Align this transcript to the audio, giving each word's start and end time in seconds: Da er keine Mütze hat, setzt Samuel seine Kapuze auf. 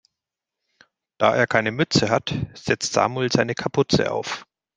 Da 1.19 1.35
er 1.35 1.45
keine 1.45 1.71
Mütze 1.71 2.09
hat, 2.09 2.33
setzt 2.55 2.91
Samuel 2.93 3.31
seine 3.31 3.53
Kapuze 3.53 4.11
auf. 4.11 4.47